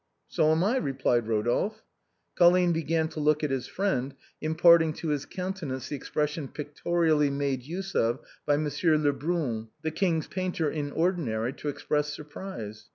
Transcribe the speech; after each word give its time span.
"So 0.35 0.51
am 0.51 0.63
I," 0.63 0.77
replied 0.77 1.27
Rodolphe. 1.27 1.83
Colline 2.35 2.71
began 2.71 3.07
to 3.09 3.19
look 3.19 3.43
at 3.43 3.51
his 3.51 3.67
friend, 3.67 4.15
imparting 4.41 4.93
to 4.93 5.09
his 5.09 5.27
countenance 5.27 5.89
the 5.89 5.95
expression 5.95 6.47
pictorially 6.47 7.29
made 7.29 7.61
use 7.61 7.93
of 7.93 8.17
by 8.43 8.55
M. 8.55 8.67
Lebrun, 8.67 9.67
the 9.83 9.91
king's 9.91 10.25
painter 10.25 10.71
in 10.71 10.91
ordinary, 10.93 11.53
to 11.53 11.69
express 11.69 12.15
surprise. 12.15 12.89